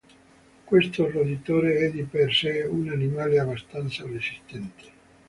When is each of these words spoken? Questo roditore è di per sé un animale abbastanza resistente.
Questo 0.63 1.11
roditore 1.11 1.77
è 1.77 1.91
di 1.91 2.01
per 2.01 2.33
sé 2.33 2.63
un 2.63 2.89
animale 2.89 3.37
abbastanza 3.37 4.03
resistente. 4.03 4.85